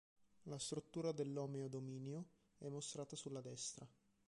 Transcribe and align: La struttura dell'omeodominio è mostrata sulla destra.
La 0.45 0.57
struttura 0.57 1.11
dell'omeodominio 1.11 2.29
è 2.57 2.67
mostrata 2.69 3.15
sulla 3.15 3.39
destra. 3.39 3.87